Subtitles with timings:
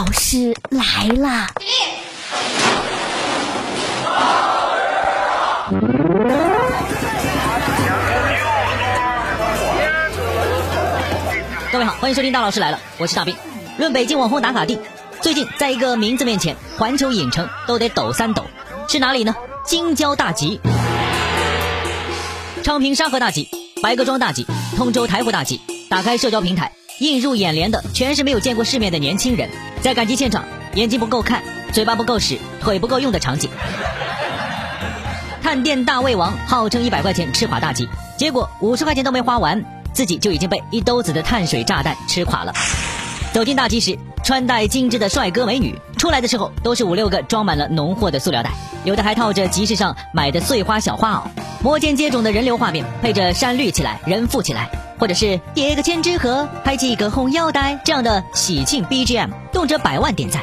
[0.00, 1.46] 老师来啦
[11.70, 13.36] 各位好欢迎收听大老师来了我是大兵。
[13.76, 14.78] 论北京网红打卡地
[15.20, 18.46] 最近在一个名字面前环球影城都得抖三抖。
[18.88, 19.34] 是哪里呢？
[19.66, 20.62] 京郊大集。
[22.62, 23.50] 昌平沙河大集
[23.82, 24.46] 白各庄大集
[24.78, 25.60] 通州台湖大集
[25.90, 29.48] 打开社交平台映入眼帘的全是没有见过世面的年轻人，
[29.80, 33.48] 在赶集现场，眼睛不够看，嘴巴不够使，腿不够用的场景。
[35.42, 39.64] 探店大胃王号称一百块钱吃垮大集，结果五十块钱都没花完。
[39.94, 42.52] 自己就已经被一兜子的碳水炸弹吃垮了。
[43.32, 48.50] 走进大集时，穿戴精致的帅哥美女出来的时候，都是五六个装满了浓货的塑料袋，
[48.84, 51.22] 有的还套着集市上买的碎花小花袄。
[51.62, 54.70] 摩肩接踵的人流画面，配着山绿起来，人富起来，
[55.00, 60.42] 或者是叠个千纸鹤，拍几个红腰带这样的喜庆 BGM，动辄百万点赞。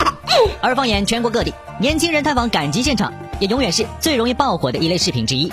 [0.62, 5.52] 而放眼全国各地，年轻人探访赶集现场，也永远是最容易爆火的一类视频之一。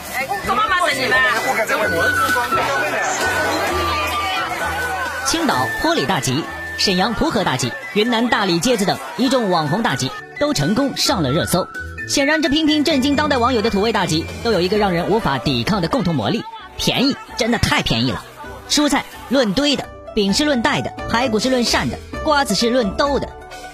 [5.26, 6.42] 青岛坡里大集、
[6.78, 10.10] 沈阳蒲河大集、云南大理街子等一众网红大集
[10.40, 11.68] 都成功上了热搜。
[12.08, 16.42] 显然，这频频震惊当代网友的土味大集都有一个让人无法抵抗的共同魔力：
[16.78, 18.24] 便宜，真的太便宜了。
[18.70, 23.28] 蔬菜论堆的，饼是论袋的，排骨是论扇的，瓜子是论兜的。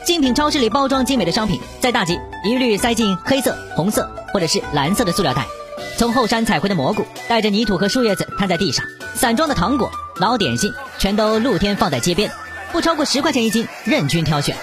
[0.06, 5.46] 精品超市里包装精美的商品，在大集一律塞进黑色、红色或者是蓝色的塑料袋。
[5.98, 8.84] 从后山采回的蘑菇，带着泥土和树叶子摊在地上；
[9.16, 12.32] 散装的糖果、老点心，全都露天放在街边，
[12.72, 14.56] 不超过十块钱一斤，任君挑选。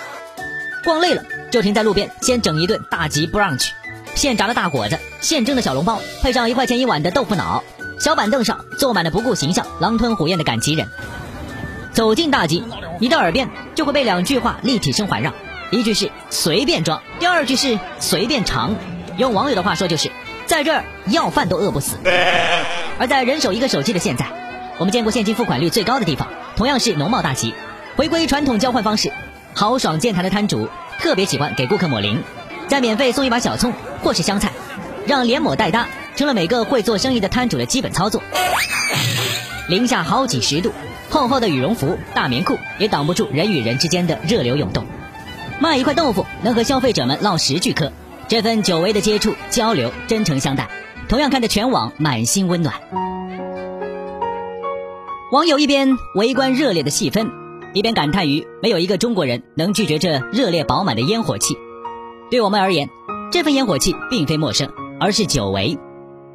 [0.84, 3.68] 逛累了就停在路边，先整一顿大吉 brunch，
[4.14, 7.64] 现炸的大果子，现蒸的小笼包，配上一块钱一碗的豆腐脑。
[8.00, 10.88] 小板凳上坐满了不顾形象、狼吞虎咽的赶集人。
[11.92, 12.64] 走进大集，
[12.98, 15.30] 你的耳边就会被两句话立体声环绕，
[15.70, 18.74] 一句是随便装，第二句是随便尝。
[19.18, 20.10] 用网友的话说就是。
[20.46, 21.96] 在这儿要饭都饿不死，
[22.98, 24.26] 而在人手一个手机的现在，
[24.78, 26.26] 我们见过现金付款率最高的地方，
[26.56, 27.54] 同样是农贸大集。
[27.94, 29.12] 回归传统交换方式，
[29.54, 32.20] 豪爽健谈的摊主特别喜欢给顾客抹零，
[32.66, 34.50] 再免费送一把小葱或是香菜，
[35.06, 35.86] 让连抹带搭
[36.20, 38.20] 成了每个会做生意的摊主的基本操作。
[39.70, 40.70] 零下好几十度，
[41.08, 44.84] 厚厚的羽绒服、大棉裤也挡不住人与人之间的热流涌动。
[45.60, 47.90] 卖一块豆腐能和消费者们唠十句嗑。
[48.28, 50.68] 这份久违的接触、交流、真诚相待，
[51.08, 52.74] 同样看得全网满心温暖。
[55.32, 57.30] 网友一边围观热烈的气氛，
[57.72, 61.56] 一边感叹于没有一个中国人能拒绝这热烈饱满的烟火气。
[62.30, 62.90] 对我们而言，
[63.32, 64.70] 这份烟火气并非陌生，
[65.00, 65.78] 而是久违。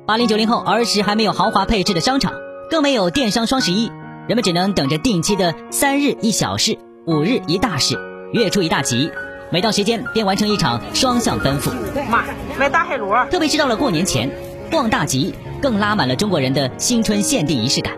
[0.07, 2.31] 八零九零后儿时还没有豪华配置的商场，
[2.69, 3.91] 更没有电商双十一，
[4.27, 6.77] 人们只能等着定期的三日一小事、
[7.07, 7.99] 五日一大事、
[8.31, 9.09] 月初一大集。
[9.49, 11.71] 每到时间便完成一场双向奔赴。
[12.07, 12.23] 妈，
[12.59, 13.25] 买大海螺。
[13.31, 14.29] 特别是到了过年前，
[14.69, 17.95] 逛大集更拉满了中国人的新春限定仪式感。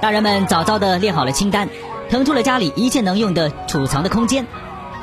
[0.00, 1.68] 大人们早早的列好了清单，
[2.10, 4.44] 腾出了家里一切能用的储藏的空间。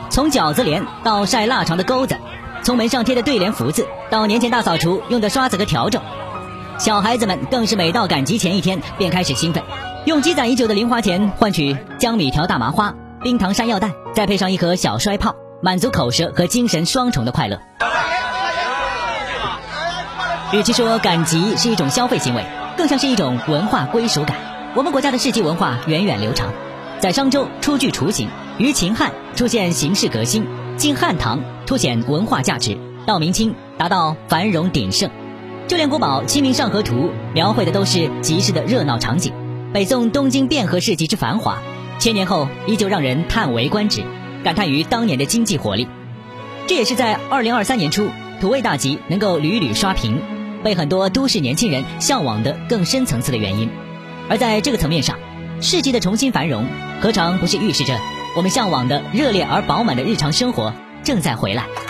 [0.09, 2.17] 从饺子帘到晒腊肠的钩子，
[2.69, 5.99] 从门上贴的对联福字到年前大扫除用的刷子和笤帚，
[6.77, 9.63] 小孩子们更是每到赶集前一天便开始兴奋，
[10.05, 12.93] 用积攒已久的零花钱换取江米条、大麻花、
[13.23, 15.33] 冰糖山药蛋，再配上一盒小摔炮。
[15.63, 17.59] 满足口舌和精神双重的快乐。
[20.53, 22.45] 与其说赶集是一种消费行为，
[22.77, 24.37] 更像是一种文化归属感。
[24.75, 26.53] 我们国家的市集文化源远流长，
[26.99, 30.45] 在商周初具雏形，于秦汉出现形式革新，
[30.77, 32.75] 进汉唐凸显文化价值，
[33.05, 35.11] 到明清达到繁荣鼎盛。
[35.67, 36.95] 就连国宝《清明上河图》
[37.35, 39.31] 描绘的都是集市的热闹场景。
[39.71, 41.59] 北宋东京汴河市集之繁华，
[41.99, 44.01] 千年后依旧让人叹为观止。
[44.43, 45.87] 感叹于当年的经济活力，
[46.65, 48.09] 这也是在二零二三年初
[48.41, 50.19] 土味大集能够屡屡刷屏，
[50.63, 53.69] 被很多都市年轻人向往的更深层次的原因。
[54.27, 55.19] 而在这个层面上，
[55.61, 56.65] 市集的重新繁荣，
[56.99, 57.95] 何尝不是预示着
[58.35, 60.73] 我们向往的热烈而饱满的日常生活
[61.09, 61.88] 正在回来？